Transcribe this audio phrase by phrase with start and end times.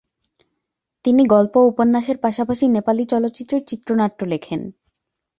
[1.05, 4.61] তিনি গল্প ও উপন্যাসের পাশাপাশি নেপালি চলচ্চিত্রের চিত্রনাট্য লেখেন।